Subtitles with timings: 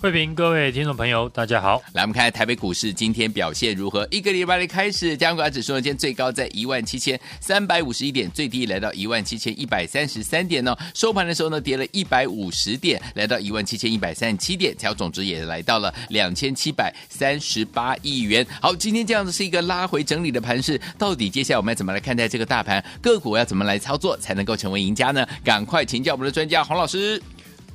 [0.00, 1.82] 慧平，各位听众朋友，大家好。
[1.92, 4.08] 来，我们看台北股市今天表现如何？
[4.10, 10.78] 一个礼拜的开始，加权指数呢，今天最高在一万七千三百五十一点，最低来到一万七千一百三十三点呢、哦。
[10.94, 18.46] 收盘的时候呢，跌了一百五十点，来到一万七千一百三十七点，调总值也来到了两千七百三十八亿元。
[18.62, 22.82] 好，今天这样子是一个拉回整理的盘势，到底接下来我们要怎么来看待这个大盘？
[23.02, 25.26] 个股要怎么来操作才能够成为赢家呢？
[25.44, 27.22] 赶快请教我们的专家洪老师。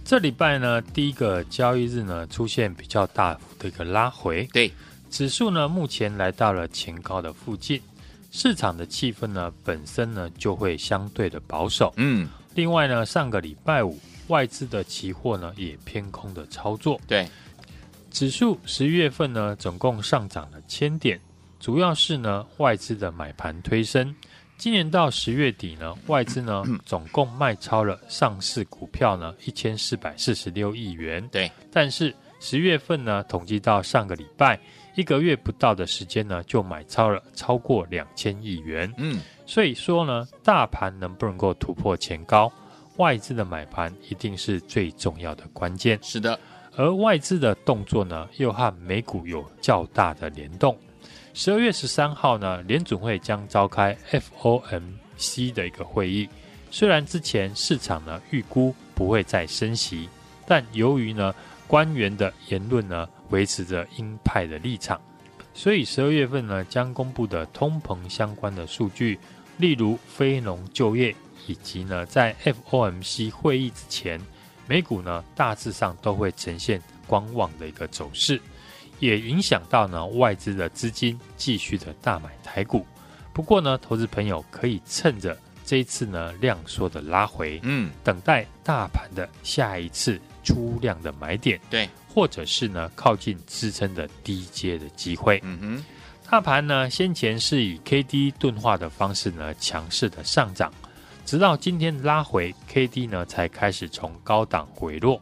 [0.05, 4.71] 这礼拜呢，第一个交易日呢，出现比较大幅的一个拉回，对，
[5.09, 7.81] 指数呢目前来到了前高的附近，
[8.31, 17.27] 市场的气氛呢本身呢就会相对的保守，嗯，另外呢，上个礼拜五外资的期货呢也偏空的操作，对，
[18.11, 21.19] 指数十一月份呢总共上涨了千点，
[21.59, 24.13] 主要是呢外资的买盘推升。
[24.57, 31.27] 今年到十月底呢，外资呢总共卖超了上市股票呢一千四百四十六亿元。
[31.31, 34.59] 对，但是十月份呢，统计到上个礼拜
[34.95, 38.91] 一个月不到的时间呢，就买超了超过两千亿元。
[38.97, 42.51] 嗯，所以说呢，大盘能不能够突破前高，
[42.97, 45.99] 外资的买盘一定是最重要的关键。
[46.01, 46.39] 是的，
[46.75, 50.75] 而外资的动作呢，又和美股有较大的联动。
[51.37, 56.29] 十二月十三号呢，联准会将召开 FOMC 的一个会议。
[56.71, 60.07] 虽然之前市场呢预估不会再升息，
[60.47, 61.35] 但由于呢
[61.67, 64.99] 官员的言论呢维持着鹰派的立场，
[65.53, 69.19] 所以十二月份呢将公布的通膨相关的数据，
[69.57, 71.13] 例如非农就业，
[71.47, 74.21] 以及呢在 FOMC 会议之前，
[74.67, 78.39] 美股呢大致上都会呈现观望的一个走势。
[78.99, 82.85] 也影响到呢外资的资金继续的大买台股，
[83.33, 95.39] 不过呢，投资朋友可以趁着这一次呢量缩的拉回，嗯，等待大盘的下一次出量的买点，对，或者是呢靠近支撑的低阶的机会。
[95.43, 95.85] 嗯哼，
[96.29, 100.71] 大盘呢先前是以 K D 钝化的方式呢强势的上涨，
[101.25, 105.19] 直到今天拉回 K D 呢才开始从高档回落，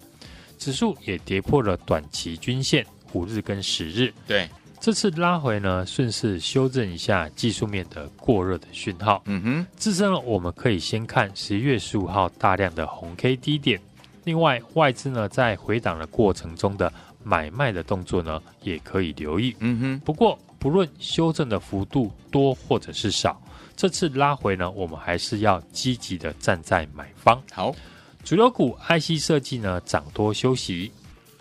[0.59, 2.85] 指数也跌破了短期均线。
[3.13, 9.21] 五日跟十日，对，这次拉回呢，顺势修正一下技术面的过热的讯号。
[9.25, 13.79] 嗯哼，自身呢，我们可以先看十一月十五号大量的红 K 低点。
[14.25, 16.91] 另外，外资呢在回档的过程中的
[17.23, 19.55] 买卖的动作呢，也可以留意。
[19.59, 23.41] 嗯哼，不过不论修正的幅度多或者是少，
[23.75, 27.41] 这次拉回呢，我们还是要积极的站在买方。
[27.51, 27.75] 好，
[28.23, 30.91] 主流股 IC 设计呢涨多休息。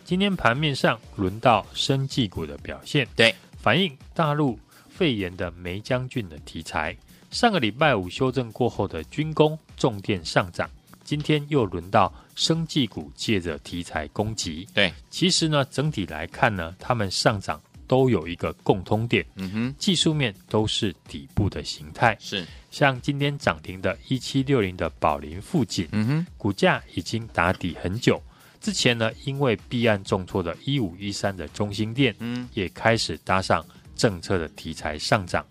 [0.05, 4.59] 今天盘面上轮到生技股的表现，对，反映大陆
[4.91, 6.97] 肺炎的梅将军的题材。
[7.31, 10.69] 上个礼拜五修正过后的军工重电上涨，
[11.03, 14.69] 今天又轮到生技股借着题材攻击。
[14.75, 22.15] 对，其实呢，整体来看呢，他们上涨都有一个共通点，嗯哼，技术面都是底部的形态。
[22.21, 28.21] 是，像今天涨停的一七六零的宝林富锦，嗯哼，股价已经打底很久。
[28.63, 35.45] 之前呢，因为避案重挫的一五一三的中心店，嗯，也开始搭上政策的题材上涨。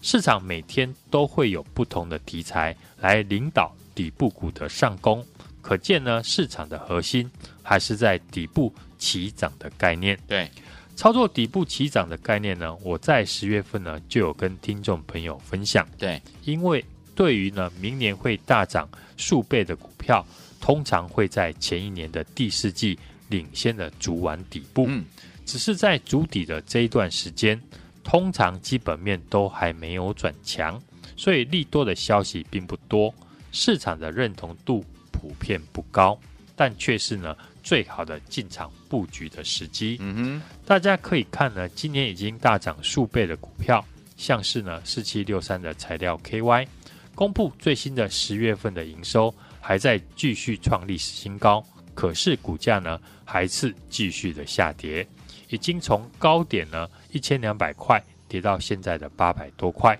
[0.00, 5.22] 市场每天都会有不同的题材来领导底部股的上攻，
[5.60, 7.30] 可见呢，市场的核心
[7.62, 10.18] 还是在底部起涨的概念。
[10.26, 10.50] 对，
[10.96, 15.86] 操作底部起涨的概念呢，我在十月份呢就有跟听众朋友分享。
[15.98, 16.82] 对，因为
[17.14, 18.88] 对于呢明年会大涨
[19.18, 20.24] 数倍的股票。
[20.64, 22.98] 通常会在前一年的第四季
[23.28, 25.04] 领先的主完底部，嗯，
[25.44, 27.60] 只是在主底的这一段时间，
[28.02, 30.82] 通常基本面都还没有转强，
[31.18, 33.14] 所以利多的消息并不多，
[33.52, 34.82] 市场的认同度
[35.12, 36.18] 普遍不高，
[36.56, 39.98] 但却是呢最好的进场布局的时机。
[40.00, 43.84] 嗯哼，大家可以看呢，今年已经大涨数倍的股票，
[44.16, 46.66] 像是呢四七六三的材料 KY，
[47.14, 49.34] 公布最新的十月份的营收。
[49.66, 51.64] 还在继续创历史新高，
[51.94, 55.06] 可是股价呢还是继续的下跌，
[55.48, 59.98] 已经从高点呢一千两百块跌到现在的八百多块。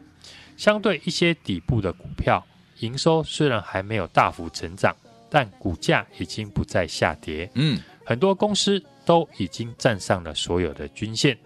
[0.58, 2.46] 相对一些底部的股票，
[2.80, 4.94] 营收虽然还没有大幅成长，
[5.30, 7.50] 但股价已经不再下跌。
[7.54, 11.38] 嗯，很多公司都已经站上了所有的均线，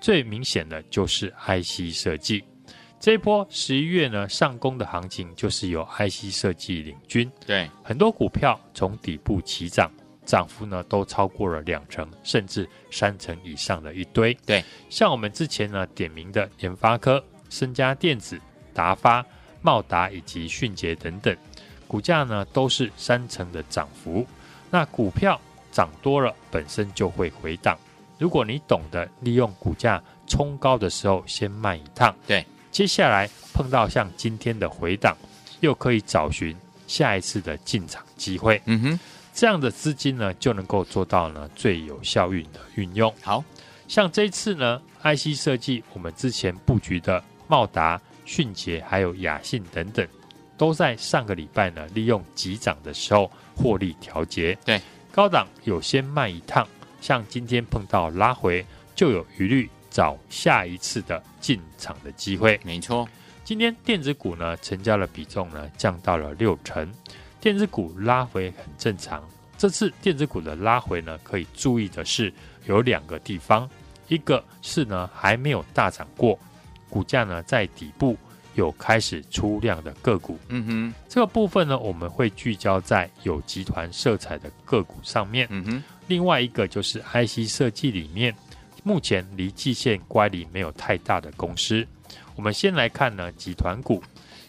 [0.00, 2.42] 最明显的就是 IC 设计。
[2.98, 7.30] 这一波十一月呢上攻的行情，就是由 IC 设计领军。
[7.46, 9.90] 对，很多股票从底部起涨，
[10.24, 14.34] 涨幅呢都超过了两成，甚至三成以上的一堆。
[14.46, 18.40] 对，像我们之前呢点名的联发科、深家电子、
[18.74, 19.24] 达发、
[19.62, 21.36] 茂达以及迅捷等等，
[21.86, 24.26] 股价呢都是三成的涨幅。
[24.68, 25.40] 那股票
[25.70, 27.78] 涨多了，本身就会回档。
[28.18, 32.44] 如果你懂得利用股价冲高的时候先卖一趟，对，
[32.76, 35.16] 接下来碰到像今天的回档，
[35.60, 36.54] 又可以找寻
[36.86, 38.60] 下一次的进场机会。
[38.66, 39.00] 嗯哼，
[39.32, 43.10] 这样的资金呢，就能够做到呢最有效运的运用。
[43.22, 43.42] 好
[43.88, 50.06] 像这一次呢，IC 设计我们之前布局的茂达、迅捷还有雅信等等，
[50.58, 54.54] 都在上个礼拜呢利用急涨的时候获利调节。
[54.66, 54.78] 对，
[55.10, 56.68] 高档有先卖一趟。
[57.00, 62.60] 像今天碰到拉回，就有余力找下一次的进场的机会。
[62.62, 63.08] 没错，
[63.44, 66.92] 今天电子股呢成交的比重呢降到了六成，
[67.40, 69.26] 电子股拉回很正常。
[69.56, 72.30] 这次电子股的拉回呢，可以注意的是
[72.66, 73.66] 有两个地方，
[74.08, 76.38] 一个是呢还没有大涨过，
[76.90, 78.18] 股价呢在底部
[78.54, 80.38] 有开始出量的个股。
[80.48, 85.46] 嗯哼，这个部分呢我们会聚焦在有集团色彩的个股上面。
[85.48, 85.82] 嗯哼。
[86.06, 88.32] 另外一个就是 IC 设计里面，
[88.82, 91.86] 目前离季线乖离没有太大的公司。
[92.34, 94.02] 我们先来看呢，集团股，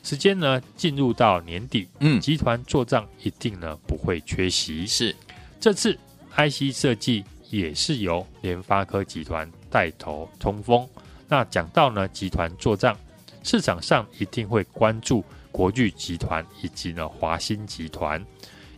[0.03, 4.85] 时间呢进入到年底，嗯，集团做账一定呢不会缺席。
[4.85, 5.15] 是，
[5.59, 5.97] 这次
[6.35, 10.87] IC 设计也是由联发科集团带头冲锋。
[11.27, 12.97] 那讲到呢集团做账，
[13.43, 18.23] 市场上一定会关注国巨集团以及呢华新集团，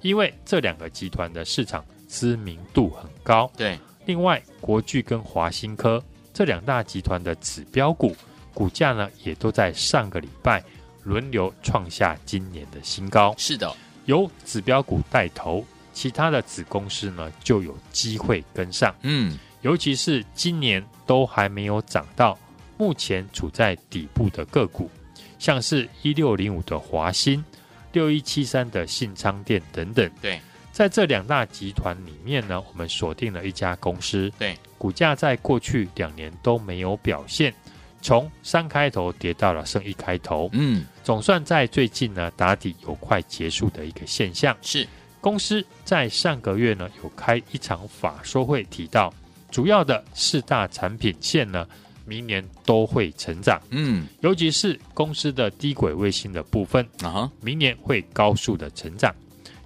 [0.01, 1.83] 因为这两个集团的市场。
[2.11, 3.77] 知名度很高，对。
[4.09, 6.03] 另外，国巨跟华新科
[6.33, 8.15] 这两大集团的指标股，
[8.55, 10.63] 股价呢也都在上个礼拜
[11.03, 13.35] 轮流创下今年的新高。
[13.37, 13.71] 是的，
[14.05, 15.63] 由指标股带头，
[15.93, 18.95] 其他的子公司呢就有机会跟上。
[19.03, 22.35] 嗯，尤其是今年都还没有涨到，
[22.79, 24.89] 目前处在底部的个股，
[25.37, 27.45] 像是一六零五的华新、
[27.91, 30.09] 六一七三的信昌店等等。
[30.19, 30.41] 对。
[30.71, 37.53] 在这两大集团里面呢，我们锁定了一家公司，对，股价在过去两年都没有表现，
[38.01, 44.55] 从三开头跌到了剩一开头，嗯，总算在最近呢打底有快结束的一个现象。
[44.61, 44.87] 是。
[45.21, 49.13] 公司在上个月呢有开一场法说会，提到
[49.51, 51.67] 主要的四大产品线呢
[52.05, 59.13] 明年都会成长，嗯，尤其是公司的低轨卫星的部分啊，明年会高速的成长。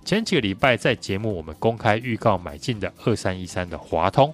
[0.05, 4.33] 前几个礼拜在节目我们公开预告买进的二三一三的华通，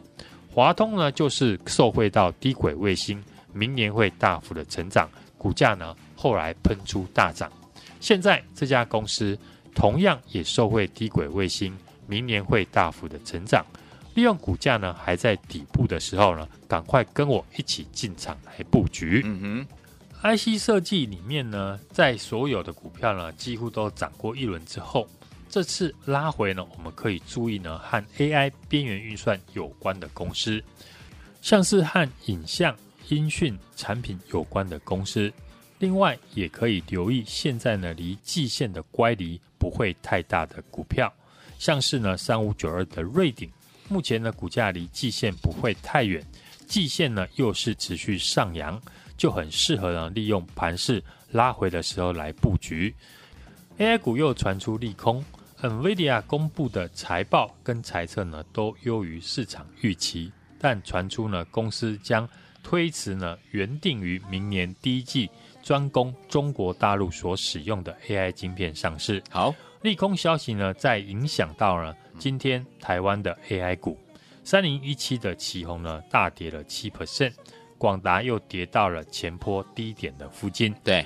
[0.51, 3.23] 华通呢就是受惠到低轨卫星，
[3.53, 5.07] 明年会大幅的成长，
[5.37, 7.51] 股价呢后来喷出大涨。
[7.99, 9.37] 现在这家公司
[9.75, 11.77] 同样也受惠低轨卫星，
[12.07, 13.63] 明年会大幅的成长。
[14.15, 19.21] 利用股价呢还在底部的时候呢，赶快跟我一起进场来布局。
[19.23, 19.65] 嗯
[20.23, 25.07] 哼，IC 设计里面呢，在所有的股票呢几乎都涨过一轮之后。
[25.49, 30.63] 这次拉回呢，我们可以注意呢，和 AI 边缘运算有关的公司，
[31.41, 32.75] 像是和影像、
[33.07, 35.33] 音讯产品有关的公司。
[35.79, 41.11] 另外，也可以留意现在呢离季线的乖离不会太大的股票，
[41.57, 43.49] 像是呢三五九二的瑞鼎，
[43.87, 46.23] 目前呢股价离季线不会太远，
[46.67, 48.79] 季线呢又是持续上扬，
[49.17, 52.93] 就很适合呢利用盘势拉回的时候来布局。
[53.79, 55.25] AI 股又传出利空。
[55.61, 62.27] NVIDIA 公布的财报跟财测呢都优于市场预期，但传出呢公司将
[62.63, 65.29] 推迟呢原定于明年第一季
[65.61, 69.21] 专攻中国大陆所使用的 AI 晶片上市。
[69.29, 73.99] 好，利空消息呢在影响到呢今天台湾的 AI 股，
[74.45, 77.33] 三零一七的奇鋐呢大跌了七 percent，
[77.77, 80.73] 广达又跌到了前波低点的附近。
[80.85, 81.05] 对。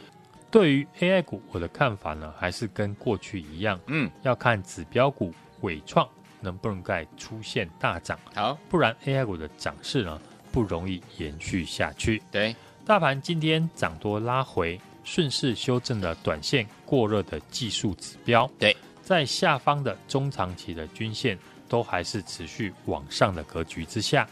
[0.54, 6.08] 对于 AI 股，我的看法呢，还是跟过去一样，嗯，要看指标股伟创
[6.40, 12.22] 能不能再出现大涨，好，不然 AI 股的涨势呢不容易延续下去。
[12.30, 12.56] 对，
[12.86, 18.48] 大盘今天涨多拉回，顺势修正了短线过热的技术指标。
[18.60, 21.36] 对，在下方的中长期的均线
[21.68, 24.30] 都还是持续往上的格局之下，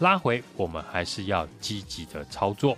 [0.00, 2.76] 拉回我们还是要积极的操作。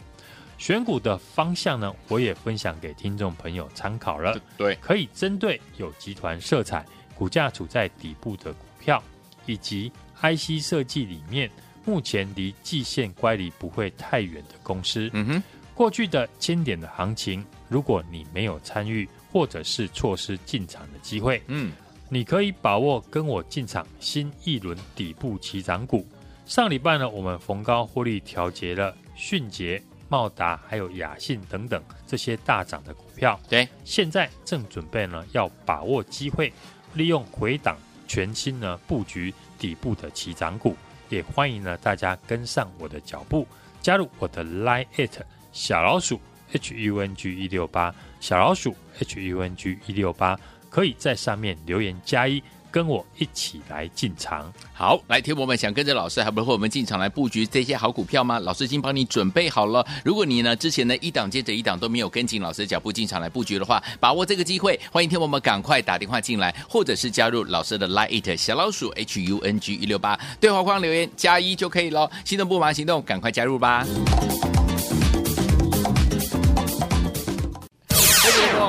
[0.58, 4.38] 选股的方向呢，我也分享给听众朋友参考了。
[4.56, 6.84] 对，可以针对有集团色彩、
[7.14, 9.02] 股价处在底部的股票，
[9.46, 11.50] 以及 IC 设计里面
[11.84, 15.10] 目前离季线乖离不会太远的公司。
[15.12, 15.42] 嗯哼，
[15.74, 21.72] 过去的千点的行情，如果你没有参与，或者是错失进场的机会，嗯，
[22.08, 26.06] 你可以把握跟我进场新一轮底部起涨股。
[26.46, 33.38] 上礼拜呢，我们逢高获利调节了迅捷、茂达还有雅信等等这些大涨的股票。
[33.48, 36.52] 对，现在正准备呢要把握机会，
[36.94, 40.76] 利用回档全新呢布局底部的起涨股。
[41.08, 43.46] 也欢迎呢大家跟上我的脚步，
[43.80, 46.20] 加入我的 Line it 小老鼠
[46.52, 50.38] H U N G 一六八小老鼠 H U N G 一六八，
[50.70, 52.42] 可以在上面留言加一。
[52.74, 58.40] 跟我一起来进场，好，来，听我们想跟着老师，还不和我们进场来布局这些好股票吗？
[58.40, 59.86] 老师已经帮你准备好了。
[60.04, 72.10] 如果你呢之前呢一档接着一档都没有跟紧老师的脚步进场来布局的话，把握这个机会，欢迎听我们赶快打电话进来，或者是加入老师的 Line 小老鼠 H U N G 一六八对话框留言加一就可以了。
[72.24, 73.86] 心动不忙行动，赶快加入吧。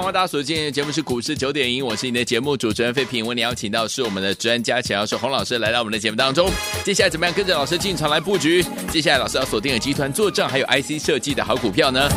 [0.05, 3.25] 欢迎大家所收听的节目是股市九点赢，我是你的节目主持人费平。
[3.25, 6.47] 为你邀请到是我们的专家钱老师洪老师来到我们的节目当中。
[6.83, 8.63] 接下来怎么样跟着老师进场来布局？
[8.91, 12.07] 接下来老师要锁定的集团做账还有 IC 设计的好股票呢？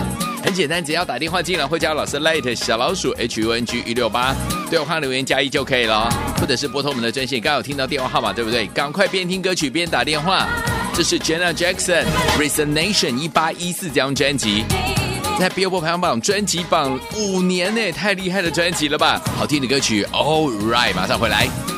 [0.45, 4.37] 很简单，只要打电话进来会加老师 Light 小老鼠 H U N G 一六八，
[4.69, 7.41] 对我看留言加一就可以了，或者是拨通我们的专线。
[7.41, 8.67] 刚刚有听到电话号码对不对？
[8.67, 10.47] 赶快边听歌曲边打电话。
[10.95, 12.05] 这是 Jenna Jackson
[12.39, 14.63] Resignation 一八一四这张专辑。
[15.39, 19.23] 在 Billboard 排行榜专辑榜五年内，太厉害的专辑了吧！
[19.37, 21.78] 好听的歌曲，All Right，马上回来。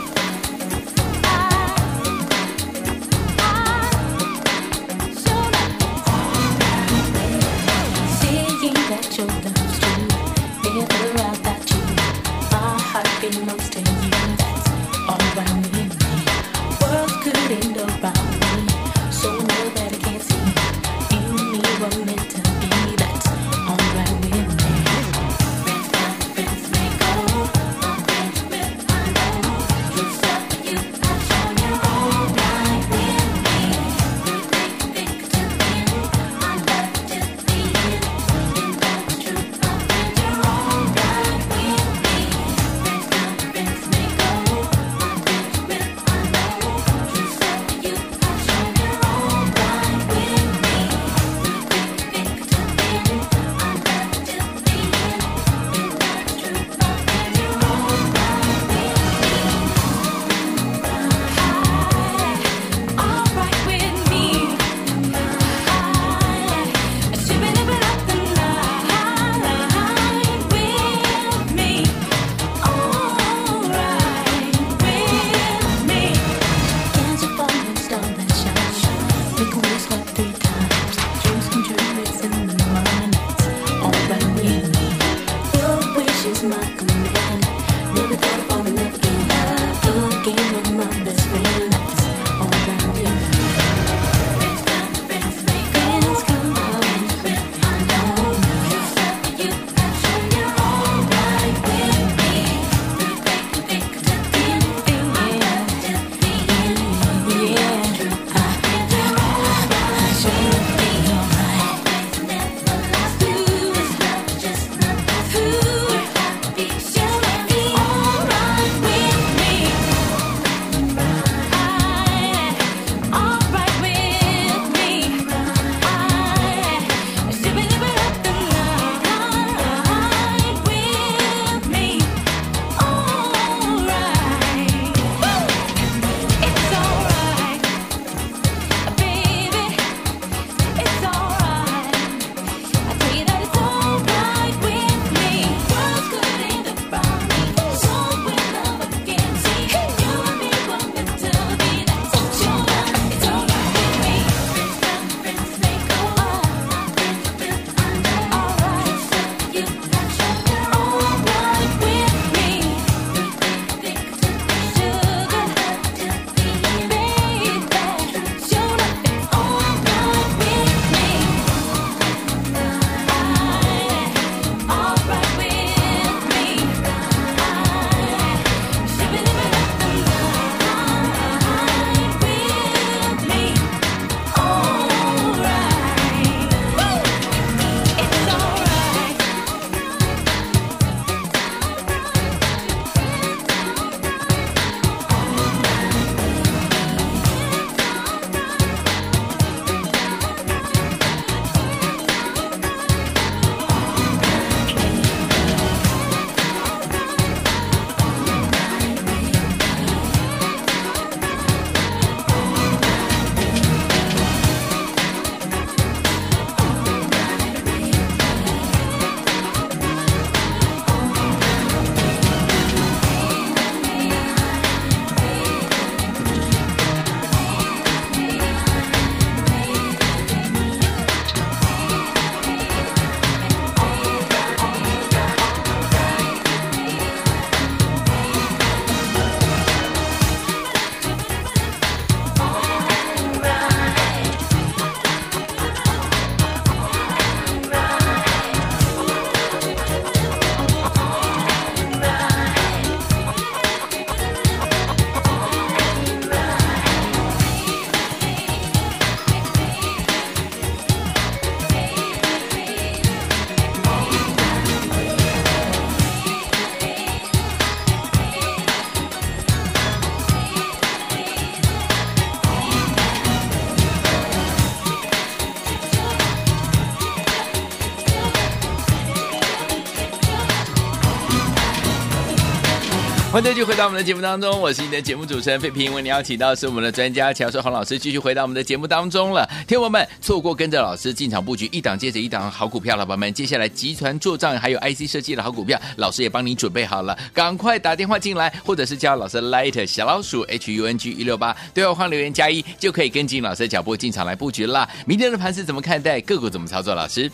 [283.33, 285.95] 欢迎继续回到我们的节目当中，我是你的节目主持人费平。
[285.95, 289.49] 为你邀请到是我们的专家乔硕洪老师，继续回到我们的节目当中了。
[289.69, 304.89] 听友们，错过跟着老师进场布局一档接着一档好股票，老板们，接下来集团做账还有 IC 设计的好股票，老师也帮你准备好了，赶快打电话进来，或者是叫老师 Light 小老鼠 H U N G 一六八，对话框留言加一，就可以跟进老师的脚步进场来布局了。
[305.07, 306.21] 明天的盘是怎么看待？
[306.23, 306.97] 个股怎么操作？
[306.97, 307.31] 老师？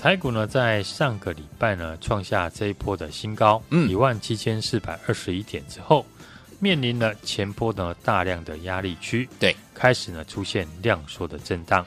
[0.00, 6.06] 台股呢，在上个礼拜呢，创下这一波的新高，嗯，一万七千四百二十一点之后，
[6.58, 11.86] 面临了前波呢大量的压力区，对，开始呢出现量缩的震荡，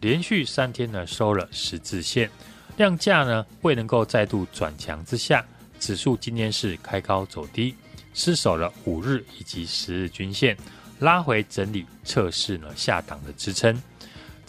[0.00, 2.30] 连续三天呢收了十字线，
[2.76, 5.42] 量价呢未能够再度转强之下，
[5.80, 7.74] 指数今天是开高走低，
[8.12, 10.54] 失守了五日以及十日均线，
[10.98, 13.74] 拉回整理测试呢下档的支撑。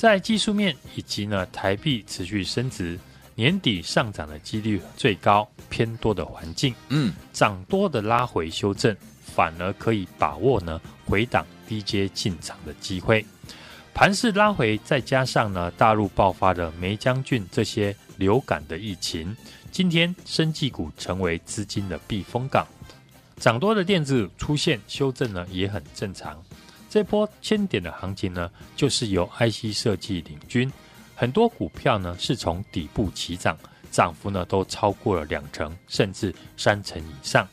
[0.05, 2.99] 在技术面以及呢台币持续升值，
[3.33, 13.25] 年底上涨的几率最高偏多的环境，嗯，涨多的拉回修正，反而可以把握呢回档低阶进场的机会。
[13.95, 19.35] 盘势拉回，再加上呢大陆爆发的梅将军这些流感的疫情，
[19.71, 22.67] 今天生技股成为资金的避风港，
[23.37, 26.39] 涨多的电子出现修正呢也很正常。
[26.95, 30.71] 这波千点的行情呢，就是由 IC 设计领军，
[31.13, 33.57] 很多股票呢是从底部起涨，
[33.91, 37.45] 涨幅呢都超过了两成，甚至三成以上。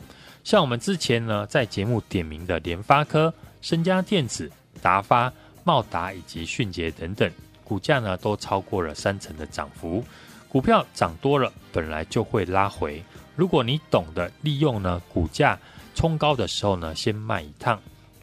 [0.45, 4.49] 像我们之前呢在节目点名的联发科、升佳电子、
[4.81, 5.33] 达发、
[5.65, 7.29] 茂达以及迅捷等等，
[7.65, 10.05] 股价呢都超过了三成的涨幅。
[10.49, 13.03] 股票涨多了，本来就会拉回。
[13.35, 15.59] 如果你懂得利用呢股价
[15.97, 17.83] 冲高的时候呢，先卖一趟。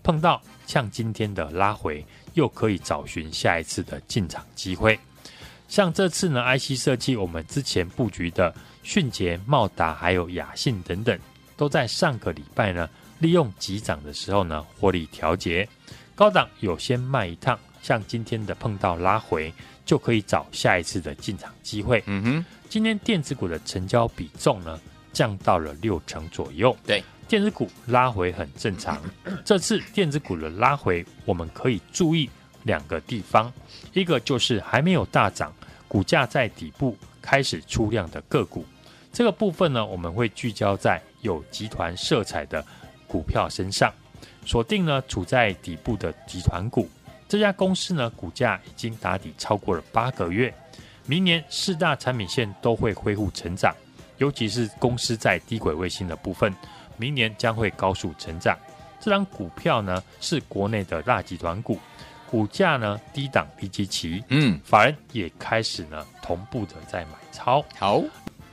[0.10, 5.00] 碰到像今天的拉回，又可以找寻下一次的进场机会。
[5.68, 11.20] 像这次呢，IC 设计我们之前布局的迅捷、茂达还有雅信等等，
[11.56, 15.70] 都在上个礼拜呢，利用急涨的时候呢，获利调节。
[16.16, 19.54] 高档有先卖一趟，像今天的碰到拉回，
[19.86, 22.02] 就可以找下一次的进场机会。
[22.08, 24.82] 嗯哼，今天电子股的成交比重呢，
[25.14, 26.76] 降到了六成左右。
[26.84, 27.04] 对。
[27.30, 29.00] 电子股拉回很正常，
[29.46, 32.28] 这次电子股的拉回，我们可以注意
[32.64, 33.54] 两个地方，
[33.94, 35.54] 一个就是还没有大涨，
[35.88, 38.66] 股价在底部开始出量的个股，
[39.14, 42.66] 这个部分呢，我们会聚焦在有集团色彩的
[43.08, 43.94] 股票身上，
[44.44, 46.90] 锁定呢处在底部的集团股，
[47.28, 50.52] 这家公司呢股价已经打底超过了八个月，
[51.06, 53.72] 明年四大产品线都会恢复成长，
[54.18, 56.52] 尤其是公司在低轨卫星的部分。
[57.00, 58.56] 明年将会高速成长，
[59.00, 61.80] 这张股票呢是国内的大集团股，
[62.30, 67.66] 股价呢低档低基期，嗯，法人也开始呢同步的在买超。
[67.78, 68.04] 好，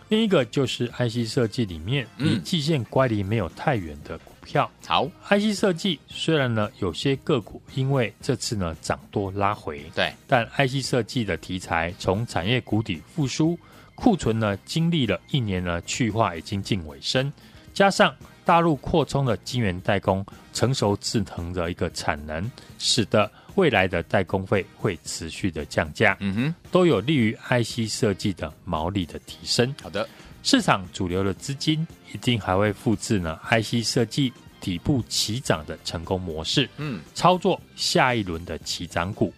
[0.08, 4.70] 另一个就是 IC 设计里面离季线乖离没有太远的股票。
[4.86, 13.58] 好，IC 设计虽然呢有些个股因为这次呢涨多拉回，对，但 IC 设计的题材从产业谷底复苏，
[13.96, 17.32] 库存呢经历了一年呢去化已经近尾声，
[17.76, 18.16] 加上。
[18.46, 29.74] 大陆扩充了晶圆代工成熟制程的一个产能，使得未来的代工费会持续的降价，嗯哼，都有利于 IC 设计的毛利的提升。
[29.82, 30.08] 好的，
[30.44, 31.84] 市场主流的资金
[32.14, 39.34] 一定还会复制呢 IC 设计底部起涨的成功模式，嗯，操作下一轮的起涨股。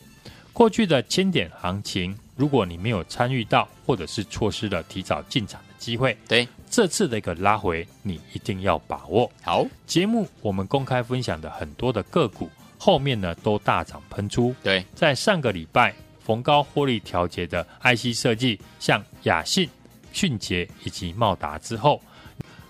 [0.53, 6.47] 过去的千点行情，如果你没有参与到，或者是错失了提早进场的机会，对。
[6.71, 9.31] 这次的一个拉回，你一定要把握。
[9.43, 14.55] 好，节目我们公开分享的很多的个股，后面呢都大涨喷出。
[14.63, 19.67] 对，在上个礼拜逢高获利调节的 IC 设计，像雅信、
[20.13, 22.03] 迅捷以及茂达之后，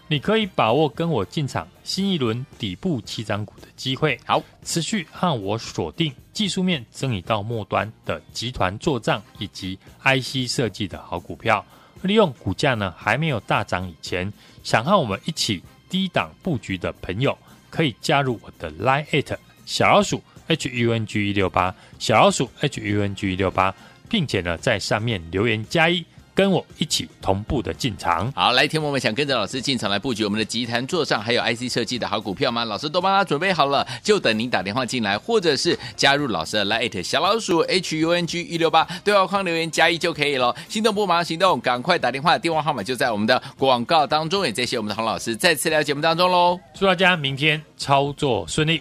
[0.06, 4.16] 你可以把握跟我进场新一轮底部起涨股的机会。
[4.24, 11.66] 好，持续和我锁定技术面整理到末端的集团做账以及 IC 设计的好股票。
[12.02, 14.32] 利用股价呢还没有大涨以前，
[14.62, 17.36] 想和我们一起低档布局的朋友，
[17.70, 23.74] 可以加入我的 Line@ 小老鼠 H U N G 一六八小老鼠 H U N G 一六八，
[24.08, 26.04] 并且呢在上面留言加一。
[26.38, 32.64] 跟我一起同步的进场，好，来，听我们想跟着老师进场来布局我们的集团座上还有 IC 设计的好股票吗？
[32.64, 40.54] 老师都帮他准备好了，就等您打电话进来，或者是加入老师的 Line 小老鼠 H U N G 一六八对话框留言加一就可以了。
[40.68, 44.46] 心动不马上行动，赶快打电话，电话号码就在我们的广告当中。
[44.46, 48.80] 也谢谢我们的洪老师再次来到节目当中喽，祝大家明天操作顺利。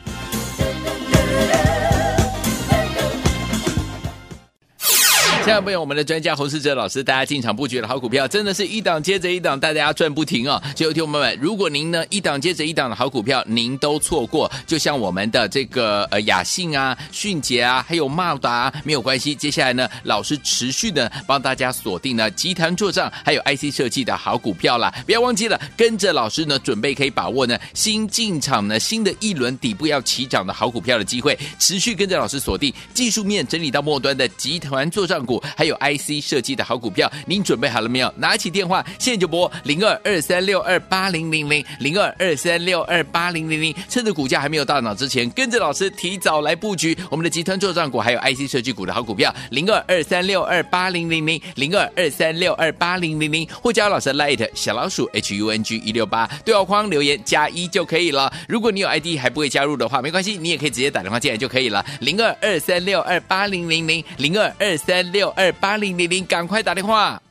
[5.47, 10.61] 亲爱的朋友，我们的专家洪世哲老师，大家进场布局的好股票，真的是一档接着一档，大家赚不停哦。
[10.75, 19.33] 所以，听朋友们，如果您呢一档接着一档的好股票，您都错过，就像我们的这个呃雅信啊、迅捷啊，还有茂达啊，没有关系。
[19.33, 24.93] 接下来呢，老师持续的帮大家锁定了集团作帐还有 IC 设计的好股票啦。
[25.05, 35.36] 不要忘记了，跟着老师呢，准备可以把握呢新进场呢新的一轮底部要起涨的好股票的机会，持续跟着老师锁定技术面整理到末端的集团作帐股。
[35.55, 38.13] 还有 IC 设计的好股票，您准备好了没有？
[38.17, 58.31] 拿起电话，现在就拨零二二三六二八零零零零二二三六二八零零零，趁着股价还没有大涨之前，跟着老师提早来布局我们的集团作战股，还有 IC 设计股的好股票，零二二三六二八零零零零二二三六二八零零零，或加老师 Light 小老鼠 H U N G 一六八对话框留言加一就可以了。
[58.47, 65.33] 如果你有 ID 还不会加入的话，没关系，你也可以直接打电话进来就可以了，零二二三六二八零零零零二二三六六。
[65.35, 67.21] 二八零零零，赶快打电话。